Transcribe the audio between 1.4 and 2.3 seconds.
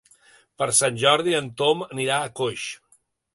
en Tom anirà